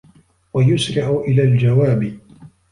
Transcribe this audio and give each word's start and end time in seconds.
وَيُسْرِعُ 0.53 1.21
إلَى 1.27 1.43
الْجَوَابِ 1.43 2.19